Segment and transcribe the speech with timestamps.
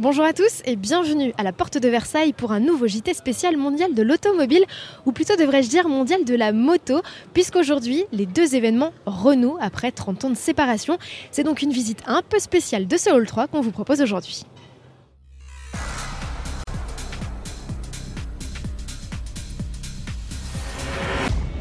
[0.00, 3.58] Bonjour à tous et bienvenue à la porte de Versailles pour un nouveau JT spécial
[3.58, 4.64] mondial de l'automobile,
[5.04, 7.02] ou plutôt devrais-je dire mondial de la moto,
[7.34, 10.96] puisqu'aujourd'hui les deux événements renouent après 30 ans de séparation.
[11.32, 14.46] C'est donc une visite un peu spéciale de ce Hall 3 qu'on vous propose aujourd'hui.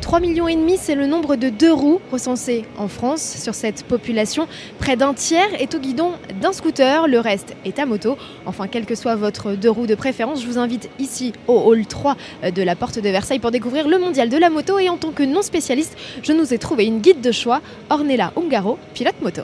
[0.10, 4.48] 3 millions c'est le nombre de deux roues recensés en France sur cette population.
[4.80, 8.18] Près d'un tiers est au guidon d'un scooter, le reste est à moto.
[8.48, 11.86] Enfin, quel que soit votre deux roues de préférence, je vous invite ici au hall
[11.86, 12.18] 3
[12.56, 14.80] de la porte de Versailles pour découvrir le mondial de la moto.
[14.80, 18.34] Et en tant que non spécialiste, je nous ai trouvé une guide de choix, Ornella
[18.36, 19.44] Ungaro, pilote moto.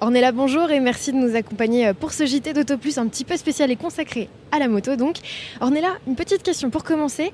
[0.00, 3.70] Ornella, bonjour et merci de nous accompagner pour ce JT d'Autoplus un petit peu spécial
[3.70, 4.96] et consacré à la moto.
[4.96, 5.18] Donc,
[5.60, 7.30] Ornella, une petite question pour commencer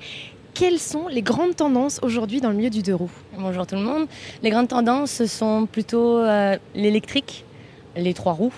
[0.53, 3.81] quelles sont les grandes tendances aujourd'hui dans le milieu du deux roues Bonjour tout le
[3.81, 4.07] monde.
[4.43, 7.45] Les grandes tendances sont plutôt euh, l'électrique,
[7.95, 8.53] les trois roues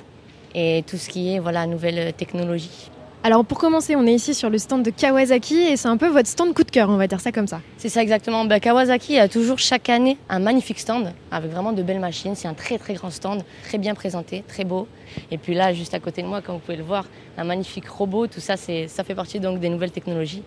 [0.54, 2.90] et tout ce qui est voilà nouvelle technologie.
[3.24, 6.08] Alors pour commencer, on est ici sur le stand de Kawasaki et c'est un peu
[6.08, 7.62] votre stand coup de cœur, on va dire ça comme ça.
[7.78, 8.46] C'est ça exactement.
[8.46, 12.36] Bah, Kawasaki a toujours chaque année un magnifique stand avec vraiment de belles machines.
[12.36, 14.88] C'est un très très grand stand, très bien présenté, très beau.
[15.32, 17.06] Et puis là, juste à côté de moi, comme vous pouvez le voir,
[17.38, 18.28] un magnifique robot.
[18.28, 20.44] Tout ça, ça fait partie donc des nouvelles technologies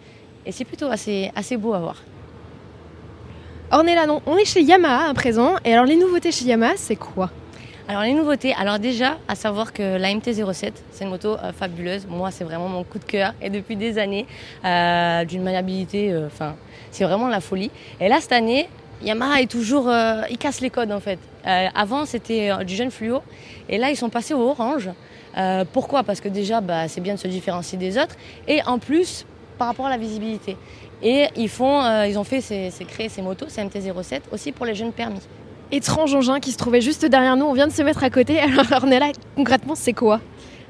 [0.48, 2.02] et c'est plutôt assez, beau à voir.
[3.70, 5.56] Ornella, non, on est chez Yamaha à présent.
[5.62, 7.30] Et alors les nouveautés chez Yamaha, c'est quoi?
[7.86, 12.06] Alors les nouveautés, alors déjà à savoir que la MT-07, c'est une moto euh, fabuleuse.
[12.06, 14.26] Moi, c'est vraiment mon coup de cœur et depuis des années,
[14.64, 16.56] euh, d'une maniabilité, euh, enfin,
[16.92, 17.70] c'est vraiment la folie.
[18.00, 18.70] Et là cette année,
[19.02, 19.92] Yamaha est toujours,
[20.30, 21.18] il casse les codes en fait.
[21.44, 23.20] avant c'était du jeune fluo
[23.68, 24.90] et là ils sont passés au orange.
[25.72, 26.02] pourquoi?
[26.02, 28.16] Parce que déjà, bah, c'est bien de se différencier des autres
[28.48, 29.24] et en plus
[29.58, 30.56] par rapport à la visibilité.
[31.02, 34.66] Et ils, font, euh, ils ont fait ces, créé ces motos, ces MT-07, aussi pour
[34.66, 35.20] les jeunes permis.
[35.70, 38.40] Étrange engin qui se trouvait juste derrière nous, on vient de se mettre à côté.
[38.40, 40.20] Alors là, concrètement, c'est quoi?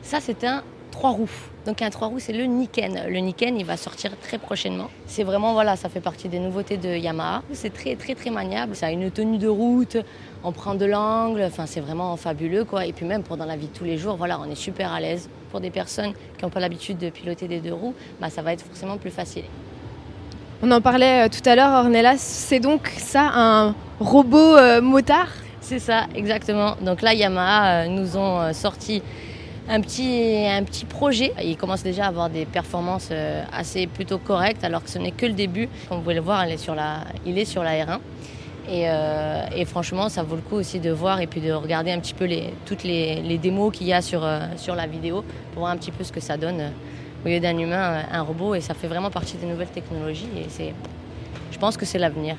[0.03, 1.31] Ça, c'est un 3 roues.
[1.65, 3.05] Donc un 3 roues, c'est le Niken.
[3.09, 4.91] Le Niken, il va sortir très prochainement.
[5.07, 7.43] C'est vraiment, voilà, ça fait partie des nouveautés de Yamaha.
[7.53, 8.75] C'est très, très, très maniable.
[8.75, 9.97] Ça a une tenue de route,
[10.43, 12.87] on prend de l'angle, enfin, c'est vraiment fabuleux, quoi.
[12.87, 14.93] Et puis même pour dans la vie de tous les jours, voilà, on est super
[14.93, 18.31] à l'aise pour des personnes qui n'ont pas l'habitude de piloter des deux roues, bah,
[18.31, 19.45] ça va être forcément plus facile.
[20.61, 25.29] On en parlait euh, tout à l'heure, Ornella, c'est donc ça un robot euh, motard?
[25.61, 26.75] C'est ça, exactement.
[26.81, 29.01] Donc là, Yamaha euh, nous ont sorti
[29.69, 31.33] un petit, un petit projet.
[31.45, 33.11] Il commence déjà à avoir des performances
[33.53, 35.69] assez plutôt correctes, alors que ce n'est que le début.
[35.89, 37.99] Comme vous pouvez le voir, est sur la, il est sur la R1.
[38.69, 42.01] Euh, et, franchement, ça vaut le coup aussi de voir et puis de regarder un
[42.01, 45.61] petit peu les, toutes les, démos qu'il y a sur, euh, sur la vidéo pour
[45.61, 46.71] voir un petit peu ce que ça donne euh,
[47.25, 48.55] au lieu d'un humain, un robot.
[48.55, 50.75] Et ça fait vraiment partie des nouvelles technologies et c'est,
[51.51, 52.37] je pense que c'est l'avenir.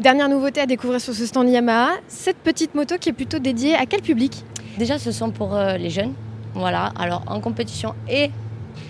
[0.00, 3.74] Dernière nouveauté à découvrir sur ce stand Yamaha, cette petite moto qui est plutôt dédiée
[3.74, 4.44] à quel public?
[4.76, 6.14] Déjà, ce sont pour les jeunes.
[6.54, 8.30] Voilà, alors en compétition et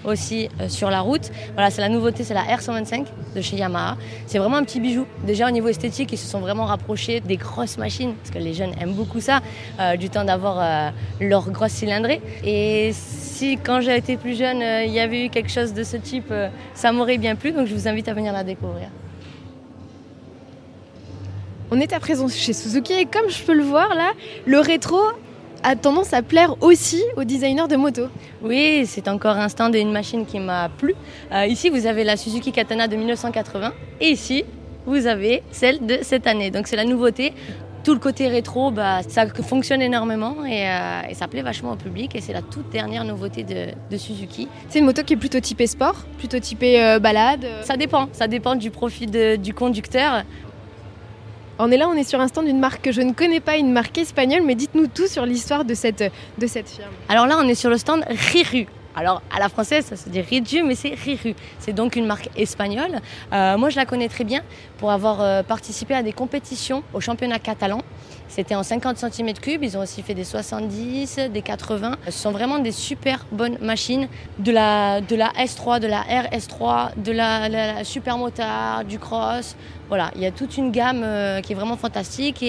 [0.05, 1.31] aussi euh, sur la route.
[1.55, 3.97] Voilà, c'est la nouveauté, c'est la R125 de chez Yamaha.
[4.27, 5.07] C'est vraiment un petit bijou.
[5.27, 8.55] Déjà au niveau esthétique, ils se sont vraiment rapprochés des grosses machines, parce que les
[8.55, 9.41] jeunes aiment beaucoup ça,
[9.81, 10.91] euh, du temps d'avoir euh,
[11.21, 12.21] leur grosse cylindrée.
[12.45, 15.97] Et si quand j'ai été plus jeune, il y avait eu quelque chose de ce
[15.97, 16.33] type,
[16.75, 18.89] ça m'aurait bien plu, donc je vous invite à venir la découvrir.
[21.71, 24.13] On est à présent chez Suzuki et comme je peux le voir là,
[24.47, 25.01] le rétro
[25.65, 28.03] a tendance à plaire aussi aux designers de moto.
[28.43, 30.95] Oui, c'est encore un stand et une machine qui m'a plu.
[31.33, 34.45] Euh, ici, vous avez la Suzuki Katana de 1980 et ici,
[34.87, 36.51] vous avez celle de cette année.
[36.51, 37.33] Donc c'est la nouveauté.
[37.83, 42.15] Tout le côté rétro, bah, ça fonctionne énormément euh, et, ça plaît vachement au public.
[42.15, 44.49] Et c'est la toute dernière nouveauté de, Suzuki.
[44.69, 48.27] C'est une moto qui est plutôt typée sport, plutôt typée euh, balade Ça dépend, ça
[48.27, 50.25] dépend du profil du conducteur.
[51.59, 53.57] On est là, on est sur un stand d'une marque que je ne connais pas,
[53.57, 56.03] une marque espagnole, mais dites-nous tout sur l'histoire de cette,
[56.39, 56.91] de cette firme.
[57.09, 58.67] Alors là, on est sur le stand Riru.
[58.97, 61.35] Alors à la française, ça se dit Ridu, mais c'est Riru.
[61.59, 63.01] C'est donc une marque espagnole.
[63.33, 64.43] Euh, moi, je la connais très bien
[64.79, 67.83] pour avoir euh, participé à des compétitions au championnat catalan.
[68.29, 69.59] C'était en 50 cm3.
[69.63, 71.97] Ils ont aussi fait des 70, des 80.
[72.07, 74.09] Ce sont vraiment des super bonnes machines.
[74.39, 79.57] De la, de la S3, de la RS3, de la, super motard, du cross.
[79.89, 82.43] Voilà, il y a toute une gamme euh, qui est vraiment fantastique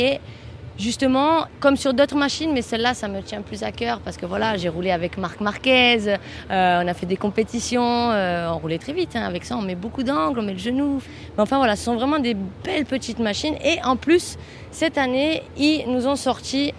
[0.77, 4.25] Justement, comme sur d'autres machines, mais celle-là, ça me tient plus à cœur parce que
[4.25, 8.77] voilà, j'ai roulé avec Marc Marquez, euh, on a fait des compétitions, euh, on roulait
[8.77, 9.15] très vite.
[9.15, 9.23] Hein.
[9.23, 11.01] avec ça, on met beaucoup d'angles, on met le genou.
[11.37, 12.35] Mais enfin voilà, ce sont vraiment des
[12.65, 13.55] belles petites machines.
[13.63, 14.37] Et en plus,
[14.71, 16.73] cette année, ils nous ont sorti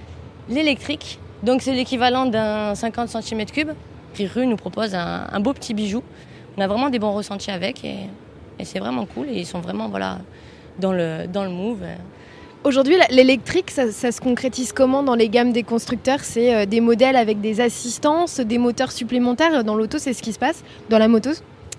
[0.51, 1.19] l'électrique.
[1.43, 3.69] Donc c'est l'équivalent d'un 50 cm3.
[4.15, 6.03] Riru nous propose un, beau petit bijou.
[6.59, 7.97] On a vraiment des bons ressentis avec et,
[8.63, 9.29] c'est vraiment cool.
[9.31, 10.19] Et ils sont vraiment voilà,
[10.79, 11.83] dans, le, dans le move
[12.65, 16.21] Aujourd'hui, l'électrique, ça, se concrétise comment dans les gammes des constructeurs?
[16.21, 19.63] C'est euh, des modèles avec des assistances, des moteurs supplémentaires?
[19.63, 20.65] Dans l'auto, c'est ce qui se passe?
[20.89, 21.31] Dans la moto?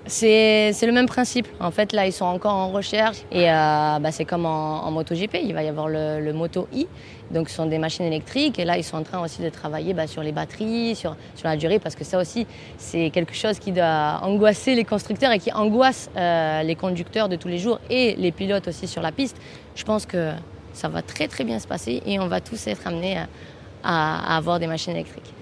[0.07, 1.47] C'est le même principe.
[1.59, 5.39] En fait, là, ils sont encore en recherche et euh, bah, c'est comme en, MotoGP.
[5.43, 6.87] Il va y avoir le, Moto i,
[7.31, 8.57] donc ce sont des machines électriques.
[8.57, 11.49] Et là, ils sont en train aussi de travailler bah, sur les batteries, sur, sur,
[11.49, 12.47] la durée, parce que ça aussi,
[12.77, 17.35] c'est quelque chose qui doit angoisser les constructeurs et qui angoisse euh, les conducteurs de
[17.35, 19.35] tous les jours et les pilotes aussi sur la piste.
[19.75, 20.31] Je pense que
[20.77, 23.17] ça va très très bien se passer et on va tous être amenés
[23.83, 25.33] à, avoir des machines électriques.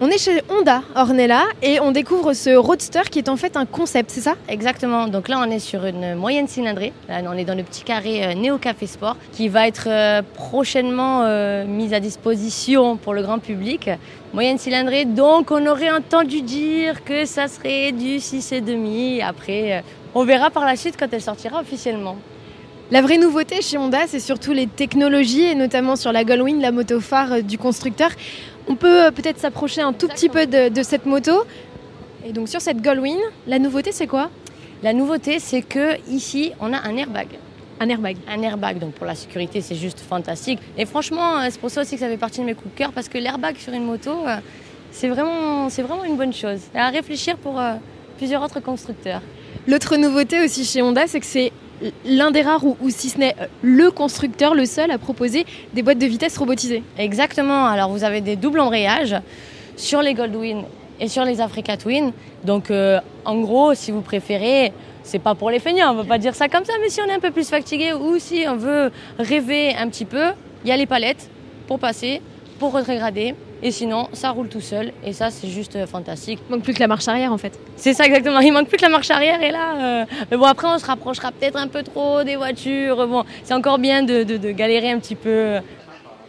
[0.00, 3.66] On est chez Honda Ornella et on découvre ce Roadster qui est en fait un
[3.66, 4.34] concept, c'est ça?
[4.48, 5.06] Exactement.
[5.06, 6.92] Donc là, on est sur une moyenne cylindrée.
[7.08, 11.22] on est dans le petit carré euh, Néo Café Sport qui va être euh, prochainement
[11.22, 13.90] euh, mise à disposition pour le grand public.
[14.32, 19.22] Moyenne cylindrée, donc on aurait entendu dire que ça serait du 6,5.
[19.24, 19.84] Après,
[20.16, 22.16] on verra par la suite quand elle sortira officiellement.
[22.92, 26.72] La vraie nouveauté chez Honda, c'est surtout les technologies et notamment sur la Goldwing, la
[26.72, 28.10] moto phare euh, du constructeur.
[28.68, 31.32] On peut euh, peut-être s'approcher un tout petit peu de, cette moto.
[32.26, 33.16] Et donc sur cette Goldwing,
[33.46, 34.30] la nouveauté c'est quoi?
[34.82, 37.28] La nouveauté c'est que ici on a un airbag.
[37.80, 38.18] Un airbag.
[38.28, 40.58] Un airbag, donc pour la sécurité c'est juste fantastique.
[40.76, 42.78] Et franchement, euh, c'est pour ça aussi que ça fait partie de mes coups de
[42.78, 44.10] cœur parce que l'airbag sur une moto,
[44.90, 46.60] c'est vraiment, c'est vraiment une bonne chose.
[46.74, 47.58] À réfléchir pour
[48.18, 49.22] plusieurs autres constructeurs.
[49.66, 51.52] L'autre nouveauté aussi chez Honda, c'est que c'est
[52.04, 55.44] l'un des rares, ou, si ce n'est euh, le constructeur, le seul à proposer
[55.74, 56.82] des boîtes de vitesse robotisées.
[56.98, 57.66] Exactement.
[57.66, 59.16] Alors vous avez des doubles embrayages
[59.76, 60.64] sur les Goldwing
[61.00, 62.12] et sur les Africa Twin.
[62.44, 66.18] Donc euh, en gros, si vous préférez, c'est pas pour les feignants, on va pas
[66.18, 68.56] dire ça comme ça, mais si on est un peu plus fatigué ou si on
[68.56, 70.26] veut rêver un petit peu,
[70.64, 71.28] il y a les palettes
[71.66, 72.20] pour passer,
[72.58, 73.34] pour rétrograder.
[73.62, 74.92] Et sinon, ça roule tout seul.
[75.04, 76.40] Et ça, c'est juste euh, fantastique.
[76.48, 77.58] Il manque plus que la marche arrière, en fait.
[77.76, 78.40] C'est ça, exactement.
[78.40, 79.40] Il manque plus que la marche arrière.
[79.40, 83.06] Et là, euh, mais bon, après, on se rapprochera peut-être un peu trop des voitures.
[83.06, 85.58] Bon, c'est encore bien de, galérer un petit peu.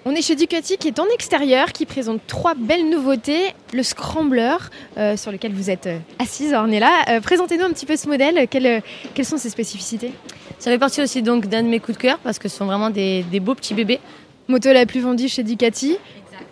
[0.06, 3.54] On est chez Ducati qui est en extérieur, qui présente trois belles nouveautés.
[3.74, 4.58] Le Scrambler,
[4.98, 5.90] euh, sur lequel vous êtes
[6.20, 7.20] assise, on est là.
[7.22, 8.48] Présentez-nous un petit peu ce modèle.
[8.48, 8.84] Quelles,
[9.16, 10.12] quelles sont ses spécificités?
[10.60, 12.66] Ça fait partie aussi donc d'un de mes coups de cœur parce que ce sont
[12.66, 14.00] vraiment des, des beaux petits bébés.
[14.50, 15.98] Moto la plus vendue chez Ducati.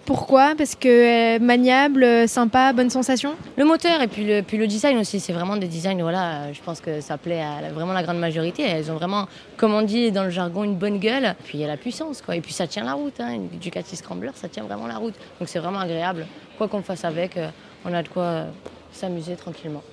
[0.05, 0.55] Pourquoi?
[0.57, 3.35] Parce que maniable, euh, sympa, bonne sensation?
[3.55, 6.61] Le moteur et puis le, puis le design aussi, c'est vraiment des designs, voilà, je
[6.61, 8.63] pense que ça plaît à vraiment la grande majorité.
[8.63, 9.27] Elles ont vraiment,
[9.57, 11.35] comme on dit dans le jargon, une bonne gueule.
[11.43, 12.35] Puis il y a la puissance, quoi.
[12.35, 13.33] Et puis ça tient la route, hein.
[13.33, 15.13] Une Ducati Scrambler, ça tient vraiment la route.
[15.39, 16.25] Donc c'est vraiment agréable.
[16.57, 17.49] Quoi qu'on fasse avec, euh,
[17.85, 18.49] on a de quoi euh,
[18.91, 19.83] s'amuser tranquillement.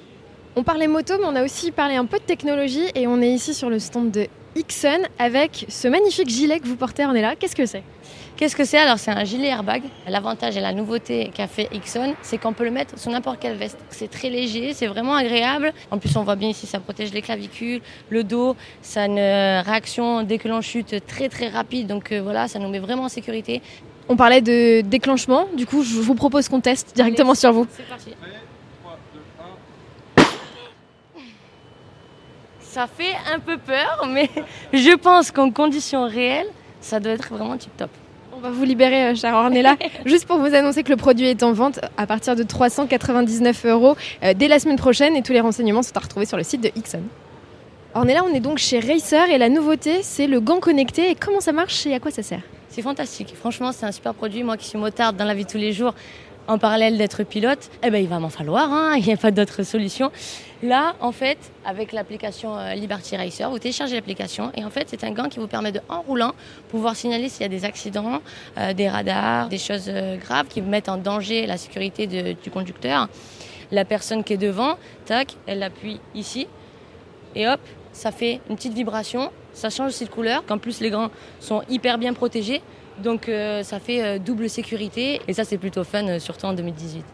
[0.57, 3.31] On parlait moto, mais on a aussi parlé un peu de technologie et on est
[3.31, 7.23] ici sur le stand de Ixon avec ce magnifique gilet que vous portez, on est
[7.23, 7.37] là.
[7.37, 7.83] Qu'est-ce que c'est?
[8.37, 8.79] Qu'est-ce que c'est?
[8.79, 9.83] Alors c'est un gilet airbag.
[10.09, 13.57] L'avantage et la nouveauté qu'a fait Ixon, c'est qu'on peut le mettre sur n'importe quelle
[13.57, 13.79] veste.
[13.91, 15.73] C'est très léger, c'est vraiment agréable.
[15.91, 17.81] En plus on voit bien ici, ça protège les clavicules,
[18.11, 21.89] le dos, ça a une réaction dès que l'on chute très très rapide.
[21.89, 23.61] Donc euh, voilà, ça nous met vraiment en sécurité.
[24.09, 27.67] On parlait de déclenchement, du coup je vous propose qu'on teste directement sur vous.
[27.77, 28.11] C'est parti.
[32.71, 34.29] Ça fait un peu peur, mais
[34.73, 36.49] je pense qu'en conditions réelles,
[36.81, 37.91] ça doit être vraiment tip top.
[38.37, 39.77] On va vous libérer, euh, cher Ornella.
[40.05, 43.97] Juste pour vous annoncer que le produit est en vente à partir de 399 euros
[44.23, 46.61] euh, dès la semaine prochaine et tous les renseignements sont à retrouver sur le site
[46.61, 47.03] de Ixon.
[47.95, 51.11] Ornella, on est donc chez Racer et la nouveauté, c'est le gant connecté.
[51.11, 52.43] Et comment ça marche et à quoi ça sert?
[52.69, 53.35] C'est fantastique.
[53.35, 54.43] Franchement, c'est un super produit.
[54.43, 55.95] Moi qui suis motarde dans la vie de tous les jours,
[56.49, 58.95] en parallèle d'être pilote, eh ben, il va m'en falloir, hein.
[58.97, 60.11] il n'y a pas d'autre solution.
[60.63, 65.05] Là, en fait, avec l'application euh, Liberty Racer, vous téléchargez l'application et en fait, c'est
[65.05, 66.33] un gant qui vous permet de, en roulant,
[66.71, 68.23] pouvoir signaler s'il y a des accidents,
[68.57, 73.09] euh, des radars, des choses euh, graves qui mettent en danger la sécurité du conducteur.
[73.71, 76.49] La personne qui est devant, tac, elle appuie ici
[77.35, 77.61] et hop,
[77.93, 81.63] ça fait une petite vibration, ça change aussi de couleur, qu'en plus les gants sont
[81.69, 82.63] hyper bien protégés.
[83.03, 86.53] Donc euh, ça fait euh, double sécurité et ça c'est plutôt fun, euh, surtout en
[86.53, 87.05] 2018.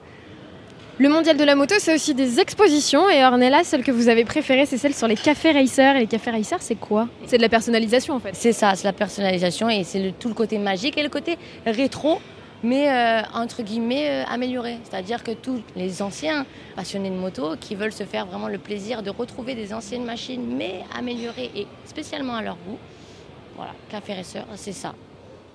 [0.97, 3.11] Le mondial de la moto, c'est aussi des expositions.
[3.11, 5.97] Et Ornella, celle que vous avez préférée, c'est celle sur les cafés racers.
[5.97, 7.09] Et les cafés racers, c'est quoi?
[7.27, 8.31] C'est de la personnalisation en fait.
[8.35, 11.37] C'est ça, c'est la personnalisation et c'est tout le côté magique et le côté
[11.67, 12.21] rétro,
[12.63, 12.89] mais
[13.35, 14.79] entre guillemets amélioré.
[14.85, 19.03] C'est-à-dire que tous les anciens passionnés de moto qui veulent se faire vraiment le plaisir
[19.03, 22.79] de retrouver des anciennes machines, mais améliorées et spécialement à leur goût.
[23.57, 24.95] Voilà, café racer, c'est ça.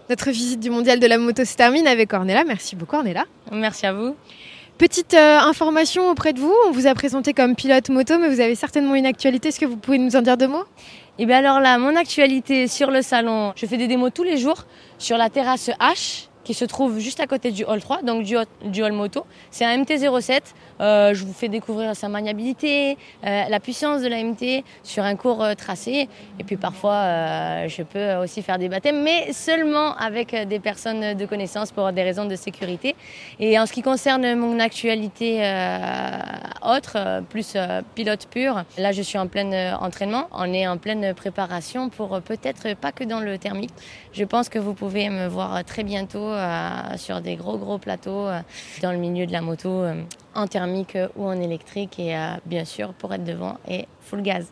[0.10, 2.44] Notre visite du mondial de la moto se termine avec Ornella.
[2.44, 3.26] Merci beaucoup Ornella.
[3.52, 4.16] Merci à vous.
[4.80, 8.40] Petite euh, information auprès de vous, on vous a présenté comme pilote moto, mais vous
[8.40, 9.50] avez certainement une actualité.
[9.50, 10.64] Est-ce que vous pouvez nous en dire deux mots?
[11.20, 14.38] Eh bien alors là, mon actualité sur le salon, je fais des démos tous les
[14.38, 14.66] jours
[14.98, 18.36] sur la terrasse H, qui se trouve juste à côté du Hall 3, donc du,
[18.66, 19.24] du Hall Moto.
[19.52, 20.42] C'est un MT-07.
[20.82, 25.16] Euh, je vous fais découvrir sa maniabilité, euh, la puissance de la MT sur un
[25.16, 26.10] court euh, tracé.
[26.40, 31.26] Et puis parfois, je peux aussi faire des baptêmes, mais seulement avec des personnes de
[31.28, 32.96] connaissance pour des raisons de sécurité.
[33.40, 35.44] Et en ce qui concerne mon actualité
[36.64, 37.56] autre, plus
[37.94, 40.28] pilote pur, là je suis en plein entraînement.
[40.32, 43.74] On est en pleine préparation pour peut-être pas que dans le thermique.
[44.14, 46.32] Je pense que vous pouvez me voir très bientôt
[46.98, 48.28] sur des gros gros plateaux
[48.82, 49.84] dans le milieu de la moto
[50.36, 54.48] en thermique ou en électrique et euh, bien sûr pour être devant et full gaz.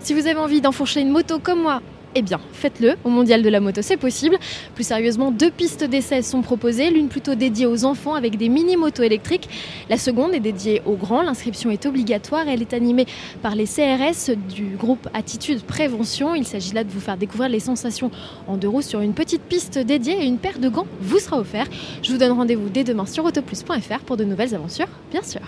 [0.00, 1.80] Si vous avez envie d'enfourcher une moto comme moi
[2.14, 2.94] eh bien, faites-le.
[3.04, 4.38] Au Mondial de la moto, c'est possible.
[4.74, 6.90] Plus sérieusement, deux pistes d'essai sont proposées.
[6.90, 9.48] L'une plutôt dédiée aux enfants avec des mini-motos électriques.
[9.88, 11.22] La seconde est dédiée aux grands.
[11.22, 12.48] L'inscription est obligatoire.
[12.48, 13.06] Elle est animée
[13.42, 16.34] par les CRS du groupe Attitude Prévention.
[16.34, 18.10] Il s'agit là de vous faire découvrir les sensations
[18.46, 21.38] en deux roues sur une petite piste dédiée et une paire de gants vous sera
[21.38, 21.70] offerte.
[22.02, 25.40] Je vous donne rendez-vous dès demain sur autoplus.fr pour de nouvelles aventures, bien sûr.